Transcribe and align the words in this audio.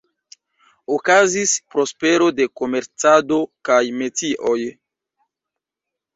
Okazis 0.95 1.53
prospero 1.75 2.31
de 2.39 2.47
komercado 2.63 3.39
kaj 3.71 3.81
metioj. 4.01 4.59